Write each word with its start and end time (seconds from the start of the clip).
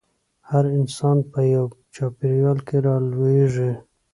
هر 0.49 0.65
انسان 0.77 1.17
په 1.31 1.39
يوه 1.53 1.69
چاپېريال 1.95 2.57
کې 2.67 2.77
رالويېږي. 2.85 3.71